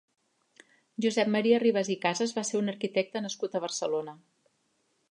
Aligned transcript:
Josep 1.05 1.29
Maria 1.35 1.59
Ribas 1.65 1.91
i 1.97 1.99
Casas 2.07 2.35
va 2.39 2.45
ser 2.51 2.59
un 2.63 2.75
arquitecte 2.75 3.25
nascut 3.27 3.55
a 3.61 3.67
Barcelona. 3.69 4.19